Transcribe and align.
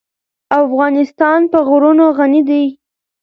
افغانستان 0.61 1.39
په 1.51 1.59
غرونه 1.67 2.05
غني 2.17 2.41
دی. 2.49 2.65